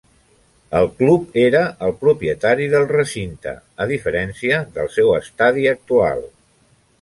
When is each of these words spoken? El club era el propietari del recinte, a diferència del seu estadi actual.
El 0.77 0.87
club 1.01 1.35
era 1.41 1.59
el 1.87 1.93
propietari 2.05 2.65
del 2.71 2.87
recinte, 2.93 3.53
a 3.85 3.87
diferència 3.93 4.63
del 4.79 4.91
seu 4.97 5.13
estadi 5.19 5.69
actual. 5.75 6.27